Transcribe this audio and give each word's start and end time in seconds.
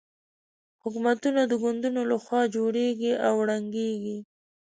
حکومتونه 0.83 1.41
د 1.47 1.53
ګوندونو 1.61 2.01
له 2.11 2.17
خوا 2.23 2.41
جوړېږي 2.55 3.11
او 3.27 3.35
ړنګېږي. 3.47 4.17